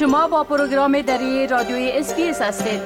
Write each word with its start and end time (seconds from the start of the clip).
شما 0.00 0.28
با 0.28 0.44
پروگرام 0.44 1.02
دری 1.02 1.46
رادیوی 1.46 1.90
SBS 1.94 2.42
هستید 2.42 2.80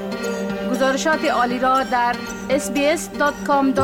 گزارشات 0.71 1.25
عالی 1.25 1.59
را 1.59 1.83
در 1.83 2.17
sbs.com.au 2.49 3.81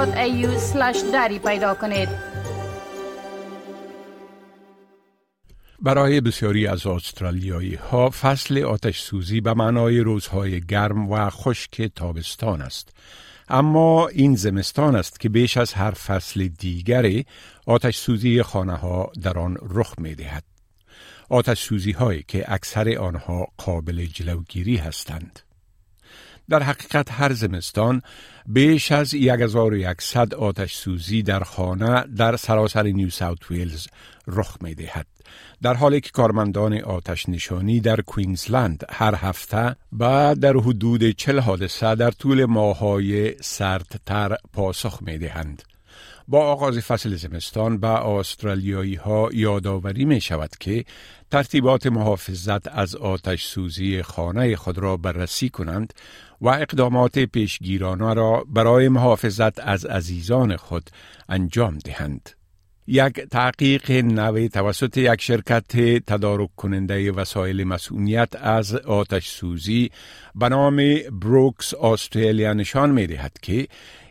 دری 1.12 1.38
پیدا 1.38 1.74
کنید 1.74 2.08
برای 5.82 6.20
بسیاری 6.20 6.66
از 6.66 6.86
استرالیایی 6.86 7.74
ها 7.74 8.10
فصل 8.10 8.64
آتش 8.64 9.00
سوزی 9.00 9.40
به 9.40 9.54
معنای 9.54 10.00
روزهای 10.00 10.60
گرم 10.60 11.10
و 11.10 11.30
خشک 11.30 11.82
تابستان 11.82 12.62
است. 12.62 12.88
اما 13.48 14.08
این 14.08 14.34
زمستان 14.34 14.96
است 14.96 15.20
که 15.20 15.28
بیش 15.28 15.56
از 15.56 15.72
هر 15.72 15.90
فصل 15.90 16.48
دیگری 16.48 17.26
آتش 17.66 17.96
سوزی 17.96 18.42
خانه 18.42 18.74
ها 18.74 19.12
در 19.22 19.38
آن 19.38 19.56
رخ 19.70 19.94
می 19.98 20.14
دهد. 20.14 20.59
آتش 21.30 21.62
سوزی 21.62 21.92
هایی 21.92 22.24
که 22.28 22.52
اکثر 22.52 22.98
آنها 22.98 23.48
قابل 23.56 24.06
جلوگیری 24.06 24.76
هستند. 24.76 25.40
در 26.48 26.62
حقیقت 26.62 27.12
هر 27.12 27.32
زمستان 27.32 28.02
بیش 28.46 28.92
از 28.92 29.14
1100 29.14 30.34
آتش 30.34 30.74
سوزی 30.74 31.22
در 31.22 31.40
خانه 31.40 32.04
در 32.16 32.36
سراسر 32.36 32.82
نیو 32.82 33.10
ساوت 33.10 33.50
ویلز 33.50 33.86
رخ 34.26 34.56
می 34.60 34.74
دهد. 34.74 35.06
در 35.62 35.74
حالی 35.74 36.00
که 36.00 36.10
کارمندان 36.10 36.80
آتش 36.80 37.28
نشانی 37.28 37.80
در 37.80 38.00
کوینزلند 38.00 38.84
هر 38.90 39.14
هفته 39.14 39.76
بعد 39.92 40.40
در 40.40 40.56
حدود 40.56 41.10
چل 41.10 41.38
حادثه 41.38 41.94
در 41.94 42.10
طول 42.10 42.44
ماهای 42.44 43.34
سردتر 43.42 44.36
پاسخ 44.52 45.02
می 45.02 45.18
دهند. 45.18 45.62
با 46.30 46.44
آغاز 46.44 46.78
فصل 46.78 47.16
زمستان 47.16 47.78
به 47.78 47.88
آسترالیایی 47.88 48.94
ها 48.94 49.28
یادآوری 49.32 50.04
می 50.04 50.20
شود 50.20 50.50
که 50.60 50.84
ترتیبات 51.30 51.86
محافظت 51.86 52.68
از 52.68 52.96
آتش 52.96 53.44
سوزی 53.44 54.02
خانه 54.02 54.56
خود 54.56 54.78
را 54.78 54.96
بررسی 54.96 55.48
کنند 55.48 55.92
و 56.40 56.48
اقدامات 56.48 57.18
پیشگیرانه 57.18 58.14
را 58.14 58.44
برای 58.48 58.88
محافظت 58.88 59.60
از 59.60 59.84
عزیزان 59.84 60.56
خود 60.56 60.90
انجام 61.28 61.78
دهند. 61.78 62.30
یک 62.86 63.20
تحقیق 63.20 63.90
نوی 63.90 64.48
توسط 64.48 64.96
یک 64.96 65.20
شرکت 65.20 65.76
تدارک 66.06 66.48
کننده 66.56 67.12
وسایل 67.12 67.64
مسئولیت 67.64 68.36
از 68.36 68.74
آتش 68.74 69.28
سوزی 69.28 69.90
به 70.34 70.48
نام 70.48 70.76
بروکس 71.22 71.74
آسترالیا 71.74 72.52
نشان 72.52 72.90
می 72.90 73.06
دهد 73.06 73.36
که 73.42 73.68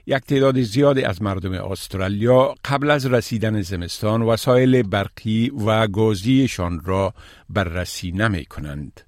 یک 0.09 0.23
تعداد 0.23 0.61
زیادی 0.61 1.03
از 1.03 1.21
مردم 1.21 1.53
استرالیا 1.53 2.55
قبل 2.65 2.91
از 2.91 3.05
رسیدن 3.05 3.61
زمستان 3.61 4.21
وسایل 4.21 4.81
برقی 4.81 5.49
و 5.49 5.87
گازیشان 5.87 6.81
را 6.85 7.13
بررسی 7.49 8.11
نمی 8.11 8.45
کنند. 8.45 9.01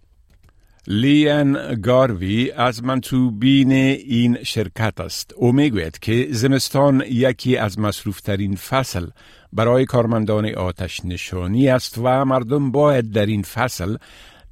لیان 0.88 1.76
گاروی 1.76 2.52
از 2.52 2.84
منصوبین 2.84 3.72
این 3.72 4.44
شرکت 4.44 5.00
است. 5.00 5.34
او 5.36 5.52
می‌گوید 5.52 6.00
که 6.00 6.28
زمستان 6.32 7.04
یکی 7.10 7.58
از 7.58 7.80
مصروفترین 7.80 8.56
فصل 8.56 9.08
برای 9.54 9.86
کارمندان 9.86 10.56
آتش 10.56 11.06
نشانی 11.06 11.70
است 11.70 11.98
و 11.98 12.26
مردم 12.26 12.72
باید 12.72 13.12
در 13.12 13.26
این 13.26 13.44
فصل 13.44 13.98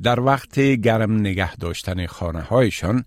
در 0.01 0.19
وقت 0.19 0.59
گرم 0.59 1.19
نگه 1.19 1.55
داشتن 1.55 2.05
خانه 2.05 2.41
هایشان 2.41 3.05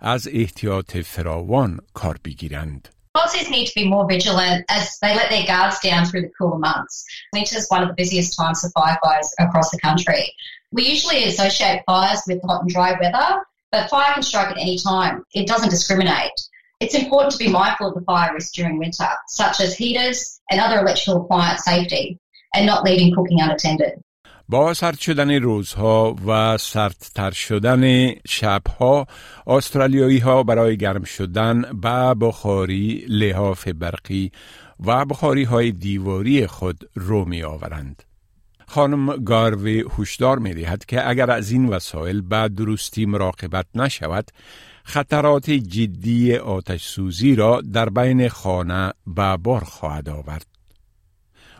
از 0.00 0.28
احتیاط 0.32 0.96
فراوان 0.96 1.80
کار 1.94 2.18
بگیرند. 2.24 2.88
Policies 3.16 3.48
need 3.48 3.66
to 3.66 3.74
be 3.74 3.88
more 3.88 4.06
vigilant 4.06 4.64
as 4.68 4.98
they 5.00 5.14
let 5.14 5.30
their 5.30 5.46
guards 5.46 5.78
down 5.80 6.04
through 6.04 6.20
the 6.20 6.32
cooler 6.38 6.58
months. 6.58 7.04
Winter 7.32 7.56
is 7.56 7.66
one 7.68 7.82
of 7.82 7.88
the 7.88 7.94
busiest 7.94 8.36
times 8.38 8.60
for 8.60 8.70
firefighters 8.78 9.30
across 9.38 9.70
the 9.70 9.80
country. 9.80 10.22
We 10.70 10.82
usually 10.86 11.24
associate 11.24 11.82
fires 11.86 12.20
with 12.26 12.42
hot 12.46 12.60
and 12.62 12.70
dry 12.70 12.92
weather, 13.00 13.28
but 13.72 13.88
fire 13.88 14.12
can 14.12 14.22
strike 14.22 14.50
at 14.50 14.58
any 14.58 14.78
time. 14.78 15.24
It 15.34 15.46
doesn't 15.46 15.70
discriminate. 15.70 16.38
It's 16.78 16.94
important 16.94 17.32
to 17.32 17.38
be 17.38 17.48
mindful 17.48 17.88
of 17.88 17.94
the 17.94 18.02
fire 18.02 18.34
risks 18.34 18.52
during 18.52 18.78
winter, 18.78 19.08
such 19.28 19.60
as 19.60 19.74
heaters 19.74 20.38
and 20.50 20.60
other 20.60 20.80
electrical 20.80 21.22
appliance 21.22 21.64
safety, 21.64 22.20
and 22.54 22.66
not 22.66 22.84
leaving 22.84 23.14
cooking 23.14 23.40
unattended. 23.40 23.94
با 24.51 24.73
سرد 24.73 24.99
شدن 24.99 25.31
روزها 25.31 26.15
و 26.27 26.57
سردتر 26.57 27.31
شدن 27.31 28.11
شبها 28.27 29.07
استرالیایی 29.47 30.17
ها 30.17 30.43
برای 30.43 30.77
گرم 30.77 31.03
شدن 31.03 31.61
به 31.61 32.13
بخاری 32.13 33.05
لحاف 33.07 33.67
برقی 33.67 34.31
و 34.85 35.05
بخاری 35.05 35.43
های 35.43 35.71
دیواری 35.71 36.47
خود 36.47 36.89
رو 36.95 37.25
می 37.25 37.43
آورند. 37.43 38.03
خانم 38.67 39.23
گاروی 39.23 39.83
هشدار 39.99 40.39
می 40.39 40.53
دهد 40.53 40.85
که 40.85 41.09
اگر 41.09 41.31
از 41.31 41.51
این 41.51 41.69
وسایل 41.69 42.21
به 42.21 42.47
درستی 42.47 43.05
مراقبت 43.05 43.65
نشود 43.75 44.31
خطرات 44.83 45.49
جدی 45.49 46.35
آتش 46.35 46.87
سوزی 46.87 47.35
را 47.35 47.61
در 47.61 47.89
بین 47.89 48.29
خانه 48.29 48.93
به 49.07 49.37
بار 49.37 49.63
خواهد 49.63 50.09
آورد. 50.09 50.50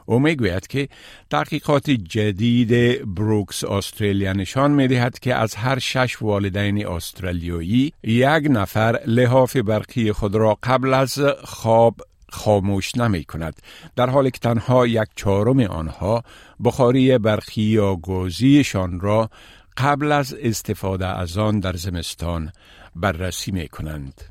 او 0.05 0.19
می‌گوید 0.19 0.67
که 0.67 0.87
تحقیقات 1.29 1.89
جدید 1.89 3.01
بروکس 3.15 3.63
استرالیا 3.63 4.33
نشان 4.33 4.71
می 4.71 4.87
دهد 4.87 5.19
که 5.19 5.35
از 5.35 5.55
هر 5.55 5.79
شش 5.79 6.21
والدین 6.21 6.87
استرالیایی 6.87 7.93
یک 8.03 8.43
نفر 8.49 8.99
لحاف 9.05 9.55
برقی 9.55 10.11
خود 10.11 10.35
را 10.35 10.57
قبل 10.63 10.93
از 10.93 11.19
خواب 11.43 11.95
خاموش 12.31 12.95
نمی 12.95 13.23
کند 13.23 13.61
در 13.95 14.09
حالی 14.09 14.31
که 14.31 14.39
تنها 14.39 14.87
یک 14.87 15.07
چهارم 15.15 15.59
آنها 15.59 16.23
بخاری 16.63 17.17
برقی 17.17 17.61
یا 17.61 17.95
گازیشان 17.95 18.99
را 18.99 19.29
قبل 19.77 20.11
از 20.11 20.35
استفاده 20.41 21.07
از 21.07 21.37
آن 21.37 21.59
در 21.59 21.73
زمستان 21.73 22.51
بررسی 22.95 23.51
می 23.51 23.67
کنند. 23.67 24.21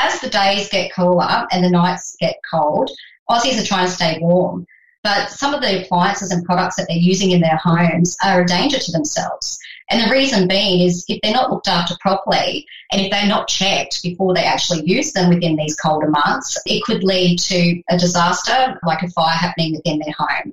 As 0.00 0.20
the 0.20 0.30
days 0.30 0.68
get 0.68 0.90
cooler 0.96 1.46
and 1.52 1.60
the 1.64 1.70
nights 1.70 2.16
get 2.20 2.36
cold, 2.52 2.90
Aussies 3.32 3.60
are 3.60 3.66
trying 3.66 3.86
to 3.86 3.92
stay 3.92 4.18
warm. 4.20 4.66
But 5.02 5.30
some 5.30 5.52
of 5.52 5.62
the 5.62 5.82
appliances 5.82 6.30
and 6.30 6.44
products 6.44 6.76
that 6.76 6.86
they're 6.86 6.96
using 6.96 7.32
in 7.32 7.40
their 7.40 7.56
homes 7.56 8.16
are 8.22 8.42
a 8.42 8.46
danger 8.46 8.78
to 8.78 8.92
themselves. 8.92 9.58
And 9.90 10.00
the 10.00 10.12
reason 10.12 10.46
being 10.46 10.80
is 10.80 11.04
if 11.08 11.18
they're 11.22 11.32
not 11.32 11.50
looked 11.50 11.66
after 11.66 11.94
properly 12.00 12.66
and 12.92 13.00
if 13.00 13.10
they're 13.10 13.26
not 13.26 13.48
checked 13.48 14.02
before 14.02 14.32
they 14.32 14.44
actually 14.44 14.86
use 14.86 15.12
them 15.12 15.28
within 15.28 15.56
these 15.56 15.74
colder 15.74 16.08
months, 16.08 16.56
it 16.66 16.84
could 16.84 17.02
lead 17.02 17.38
to 17.40 17.82
a 17.90 17.98
disaster 17.98 18.78
like 18.84 19.02
a 19.02 19.10
fire 19.10 19.36
happening 19.36 19.74
within 19.74 19.98
their 19.98 20.14
home. 20.16 20.52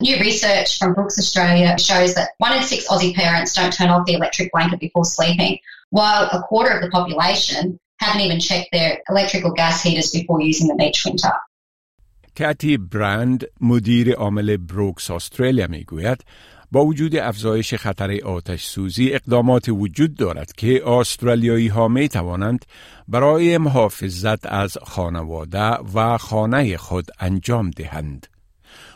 New 0.00 0.18
research 0.20 0.78
from 0.78 0.94
Brooks 0.94 1.18
Australia 1.18 1.76
shows 1.78 2.14
that 2.14 2.30
one 2.38 2.56
in 2.56 2.62
six 2.62 2.86
Aussie 2.86 3.14
parents 3.14 3.52
don't 3.52 3.72
turn 3.72 3.88
off 3.88 4.06
the 4.06 4.14
electric 4.14 4.52
blanket 4.52 4.78
before 4.78 5.04
sleeping, 5.04 5.58
while 5.90 6.28
a 6.30 6.40
quarter 6.42 6.70
of 6.70 6.82
the 6.82 6.90
population 6.90 7.80
haven't 7.98 8.20
even 8.20 8.38
checked 8.38 8.68
their 8.70 9.02
electrical 9.08 9.50
gas 9.50 9.82
heaters 9.82 10.12
before 10.12 10.40
using 10.40 10.68
them 10.68 10.80
each 10.80 11.04
winter. 11.04 11.32
کاتی 12.38 12.76
برند 12.76 13.44
مدیر 13.60 14.14
عامل 14.14 14.56
بروکس 14.56 15.10
استرالیا 15.10 15.66
می‌گوید 15.66 16.24
با 16.72 16.84
وجود 16.84 17.16
افزایش 17.16 17.74
خطر 17.74 18.18
آتش 18.24 18.64
سوزی 18.64 19.12
اقدامات 19.12 19.68
وجود 19.68 20.14
دارد 20.14 20.52
که 20.52 20.88
استرالیایی 20.88 21.68
ها 21.68 21.88
می 21.88 22.08
توانند 22.08 22.64
برای 23.08 23.58
محافظت 23.58 24.46
از 24.46 24.78
خانواده 24.82 25.74
و 25.94 26.18
خانه 26.18 26.76
خود 26.76 27.06
انجام 27.20 27.70
دهند. 27.70 28.26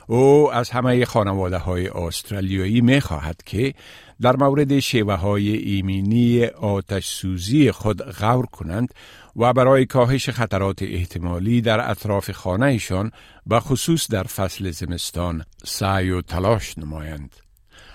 او 0.07 0.53
از 0.53 0.71
همه 0.71 1.05
خانواده 1.05 1.59
های 1.59 1.89
استرالیایی 1.89 2.81
می 2.81 3.01
خواهد 3.01 3.43
که 3.47 3.75
در 4.21 4.37
مورد 4.37 4.79
شیوه 4.79 5.15
های 5.15 5.49
ایمنی 5.57 6.45
آتش 6.45 7.07
سوزی 7.07 7.71
خود 7.71 8.03
غور 8.03 8.47
کنند 8.47 8.95
و 9.37 9.53
برای 9.53 9.87
کاهش 9.87 10.31
خطرات 10.31 10.83
احتمالی 10.83 11.61
در 11.61 11.91
اطراف 11.91 12.31
خانهشان 12.31 13.11
و 13.47 13.61
خصوص 13.61 14.11
در 14.11 14.23
فصل 14.23 14.71
زمستان 14.71 15.45
سعی 15.65 16.11
و 16.11 16.23
تلاش 16.23 16.79
نمایند. 16.79 17.37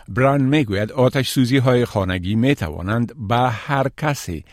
بران 0.10 0.42
می‌گوید 0.42 0.92
آتش 0.92 1.30
سوزی 1.30 1.58
های 1.58 1.86
خانگی 1.86 2.36
می 2.36 2.56
توانند 2.56 3.28
به 3.28 3.36
هر 3.36 3.88
کسی 3.98 4.46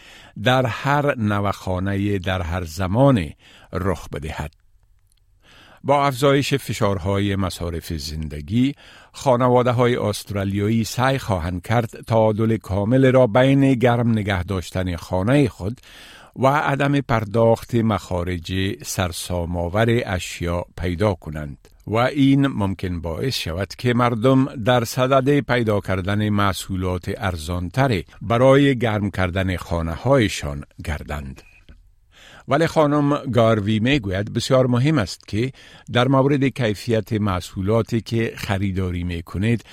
در 0.42 0.66
هر 0.66 1.18
نوع 1.18 1.50
خانه 1.50 2.18
در 2.18 2.42
هر 2.42 2.64
زمان 2.64 3.30
رخ 3.72 4.08
بدهد. 4.08 4.63
با 5.84 6.06
افزایش 6.06 6.54
فشارهای 6.54 7.36
مصارف 7.36 7.92
زندگی، 7.92 8.74
خانواده 9.12 9.70
های 9.70 9.96
استرالیایی 9.96 10.84
سعی 10.84 11.18
خواهند 11.18 11.62
کرد 11.62 11.90
تعادل 12.06 12.56
کامل 12.56 13.12
را 13.12 13.26
بین 13.26 13.74
گرم 13.74 14.10
نگه 14.10 14.42
داشتن 14.42 14.96
خانه 14.96 15.48
خود 15.48 15.80
و 16.36 16.46
عدم 16.46 17.00
پرداخت 17.00 17.74
مخارج 17.74 18.52
سرسامآور 18.82 20.02
اشیا 20.06 20.64
پیدا 20.80 21.14
کنند. 21.14 21.58
و 21.86 21.96
این 21.96 22.46
ممکن 22.46 23.00
باعث 23.00 23.38
شود 23.38 23.68
که 23.78 23.94
مردم 23.94 24.64
در 24.64 24.84
صدد 24.84 25.40
پیدا 25.40 25.80
کردن 25.80 26.28
محصولات 26.28 27.10
ارزانتر 27.16 28.02
برای 28.22 28.78
گرم 28.78 29.10
کردن 29.10 29.56
خانه 29.56 29.92
هایشان 29.92 30.64
گردند. 30.84 31.42
ولی 32.48 32.66
خانم 32.66 33.16
گاروی 33.16 33.78
می 33.78 33.98
گوید 33.98 34.32
بسیار 34.32 34.66
مهم 34.66 34.98
است 34.98 35.28
که 35.28 35.52
در 35.92 36.08
مورد 36.08 36.44
کیفیت 36.44 37.12
محصولاتی 37.12 38.00
که 38.00 38.32
خریداری 38.36 39.04
می 39.04 39.22
کنید 39.22 39.64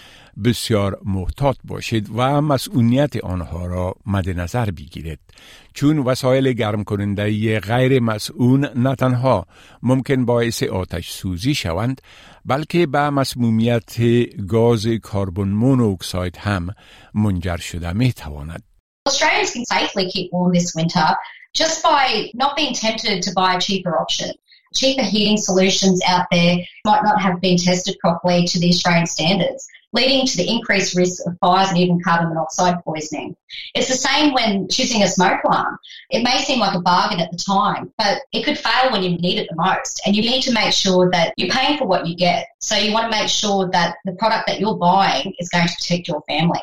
بسیار 0.44 1.00
محتاط 1.06 1.58
باشید 1.64 2.10
و 2.16 2.42
مسئولیت 2.42 3.24
آنها 3.24 3.66
را 3.66 3.96
مد 4.06 4.30
نظر 4.30 4.66
بگیرید. 4.66 5.20
چون 5.74 6.00
وسایل 6.00 6.54
گرم 6.54 6.84
کننده 6.84 7.60
غیر 7.60 8.00
مسئول 8.00 8.68
نه 8.76 8.96
تنها 8.96 9.46
ممکن 9.84 10.26
باعث 10.26 10.64
آتش 10.64 11.12
سوزی 11.12 11.54
شوند 11.54 12.02
بلکه 12.46 12.88
به 12.88 13.10
مسمومیت 13.10 14.00
گاز 14.48 14.88
کربن 14.88 15.48
مونوکساید 15.50 16.38
هم 16.38 16.68
منجر 17.14 17.58
شده 17.58 17.94
می 17.94 18.14
تواند. 18.14 18.64
Australians 19.10 19.52
can 19.54 19.66
safely 19.66 20.06
keep 20.14 20.28
warm 20.32 20.54
this 20.54 20.76
winter. 20.76 21.08
Just 21.54 21.84
by 21.84 22.32
not 22.34 22.56
being 22.56 22.74
tempted 22.74 23.22
to 23.24 23.34
buy 23.34 23.56
a 23.56 23.62
cheaper 23.62 24.00
option. 24.00 24.32
Cheaper 24.74 25.04
heating 25.04 25.38
solutions 25.38 26.02
out 26.08 26.28
there 26.32 26.58
might 26.86 27.04
not 27.04 27.22
have 27.22 27.42
been 27.42 27.58
tested 27.58 27.98
properly 28.00 28.46
to 28.48 28.60
the 28.60 28.70
Australian 28.70 29.06
standards, 29.06 29.68
leading 29.92 30.26
to 30.26 30.38
the 30.38 30.50
increased 30.50 30.96
risk 30.96 31.22
of 31.28 31.38
fires 31.40 31.68
and 31.68 31.78
even 31.78 32.02
carbon 32.02 32.30
monoxide 32.30 32.82
poisoning. 32.86 33.36
It's 33.76 33.90
the 33.90 33.96
same 33.96 34.34
when 34.34 34.70
choosing 34.70 35.04
a 35.04 35.08
smoke 35.08 35.44
alarm. 35.44 35.78
It 36.10 36.24
may 36.24 36.38
seem 36.38 36.60
like 36.60 36.74
a 36.74 36.80
bargain 36.80 37.20
at 37.20 37.32
the 37.32 37.38
time, 37.38 37.92
but 37.98 38.22
it 38.32 38.46
could 38.46 38.58
fail 38.58 38.94
when 38.94 39.04
you 39.04 39.18
need 39.18 39.40
it 39.40 39.50
the 39.50 39.58
most. 39.58 40.02
And 40.06 40.16
you 40.16 40.22
need 40.22 40.42
to 40.44 40.54
make 40.54 40.72
sure 40.72 41.12
that 41.12 41.34
you're 41.36 41.52
paying 41.52 41.78
for 41.78 41.86
what 41.86 42.08
you 42.08 42.16
get. 42.16 42.48
So 42.60 42.78
you 42.78 42.94
want 42.94 43.12
to 43.12 43.18
make 43.18 43.28
sure 43.28 43.70
that 43.72 43.98
the 44.06 44.14
product 44.14 44.48
that 44.48 44.62
you're 44.62 44.78
buying 44.78 45.34
is 45.40 45.50
going 45.50 45.68
to 45.68 45.74
protect 45.74 46.08
your 46.08 46.22
family. 46.30 46.62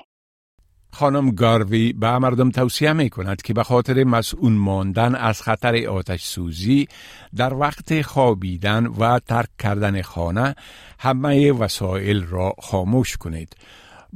خانم 0.93 1.31
گاروی 1.31 1.93
به 1.93 2.19
مردم 2.19 2.51
توصیه 2.51 2.93
می 2.93 3.11
کند 3.11 3.43
که 3.43 3.55
به 3.55 3.63
خاطر 3.63 4.05
مسئول 4.05 4.53
ماندن 4.53 5.15
از 5.15 5.43
خطر 5.43 5.87
آتش 5.87 6.25
سوزی 6.25 6.89
در 7.37 7.55
وقت 7.55 8.03
خوابیدن 8.03 8.87
و 8.87 9.19
ترک 9.19 9.49
کردن 9.59 10.03
خانه 10.03 10.55
همه 10.99 11.53
وسایل 11.53 12.27
را 12.27 12.55
خاموش 12.63 13.17
کنید. 13.17 13.57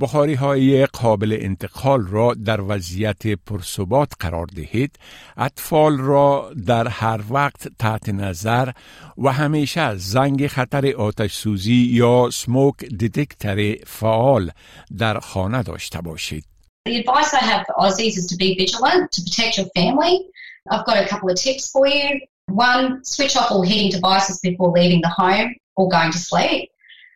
بخاری 0.01 0.35
های 0.35 0.87
قابل 0.87 1.39
انتقال 1.41 2.07
را 2.07 2.35
در 2.35 2.61
وضعیت 2.61 3.27
پرثبات 3.27 4.13
قرار 4.21 4.47
دهید 4.47 4.99
اطفال 5.37 5.99
را 5.99 6.53
در 6.67 6.89
هر 6.89 7.21
وقت 7.31 7.69
تحت 7.79 8.09
نظر 8.09 8.71
و 9.19 9.33
همیشه 9.33 9.97
زنگ 9.97 10.47
خطر 10.47 10.93
آتش 10.93 11.35
سوزی 11.35 11.75
یا 11.75 12.29
سموک 12.33 12.77
دیتکتر 12.77 13.75
فعال 13.87 14.51
در 14.99 15.21
خانه 15.21 15.63
داشته 15.63 16.01
باشید 16.01 16.52
The 16.85 16.99
advice 16.99 17.33
I 17.33 17.39
have 17.39 17.65
for 17.67 17.75
Aussies 17.75 18.19
is 18.19 18.27
to 18.27 18.37
be 18.37 18.57
vigilant, 18.57 19.13
to 19.13 19.23
protect 19.23 19.57
your 19.57 19.67
family. 19.67 20.29
I've 20.69 20.85
got 20.85 21.05
a 21.05 21.07
couple 21.07 21.31
of 21.31 21.37
tips 21.37 21.71
for 21.71 21.87
you. 21.87 22.21
One, 22.49 23.05
switch 23.05 23.37
off 23.37 23.53
all 23.53 23.63
heating 23.63 23.93
devices 23.93 24.41
before 24.41 24.73
leaving 24.73 25.01
the 25.01 25.09
home 25.09 25.55
or 25.77 25.89
going 25.89 26.11
to 26.11 26.19
sleep. 26.19 26.71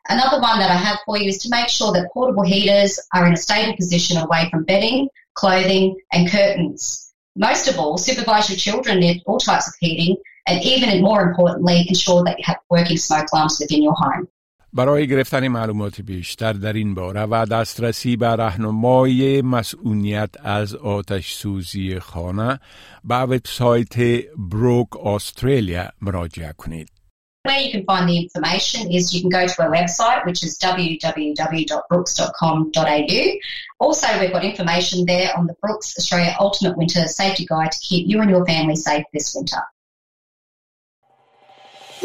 Another 0.09 0.41
one 0.41 0.61
that 0.61 0.71
I 0.71 0.77
have 0.77 1.01
for 1.05 1.19
you 1.19 1.29
is 1.29 1.39
to 1.39 1.51
make 1.51 1.69
sure 1.69 1.93
that 1.93 2.13
portable 2.13 2.45
heaters 2.45 3.01
are 3.13 3.27
in 3.27 3.33
a 3.33 3.37
stable 3.37 3.75
position 3.75 4.19
away 4.19 4.49
from 4.53 4.63
bedding, 4.63 5.09
clothing, 5.35 5.97
and 6.13 6.31
curtains. 6.31 7.13
Most 7.35 7.67
of 7.67 7.77
all, 7.77 7.99
supervise 7.99 8.49
your 8.49 8.59
children 8.59 9.03
in 9.03 9.21
all 9.27 9.39
types 9.39 9.67
of 9.67 9.75
heating, 9.81 10.17
and 10.47 10.63
even 10.63 11.03
more 11.03 11.23
importantly, 11.23 11.85
ensure 11.89 12.23
that 12.23 12.39
you 12.39 12.45
have 12.47 12.59
working 12.71 12.99
smoke 12.99 13.27
alarms 13.33 13.59
within 13.61 13.83
your 13.83 13.95
home. 13.95 14.29
برای 14.77 15.09
گرفتن 15.09 15.49
معلومات 15.49 16.01
بیشتر 16.01 16.53
در 16.53 16.73
این 16.73 16.95
باره 16.95 17.23
و 17.23 17.47
دسترسی 17.51 18.17
به 18.17 18.35
راهنمای 18.35 19.43
مسئولیت 19.43 20.31
از 20.43 20.75
آتش 20.75 21.35
سوزی 21.35 21.99
خانه 21.99 22.61
به 23.05 23.15
وبسایت 23.15 23.95
بروک 24.39 25.07
استرالیا 25.07 25.89
مراجعه 26.01 26.55
کنید. 26.59 26.89
Where 27.47 27.61
you 27.61 27.71
can 27.71 27.85
find 27.91 28.09
the 28.09 28.19
information 28.25 28.81
is 28.97 29.03
you 29.15 29.21
can 29.25 29.33
go 29.39 29.45
to 29.53 29.57
our 29.63 29.73
website, 29.79 30.21
which 30.29 30.41
is 30.47 30.53
www.brooks.com.au. 30.59 33.23
Also, 33.85 34.07
we've 34.19 34.35
got 34.37 34.45
information 34.53 34.99
there 35.13 35.29
on 35.39 35.45
the 35.51 35.57
Brooks 35.63 35.89
Australia 35.99 36.33
Ultimate 36.47 36.75
Winter 36.81 37.03
Safety 37.21 37.45
Guide 37.53 37.73
to 37.77 37.81
keep 37.89 38.03
you 38.11 38.17
and 38.23 38.31
your 38.35 38.45
family 38.53 38.79
safe 38.89 39.07
this 39.17 39.29
winter. 39.37 39.63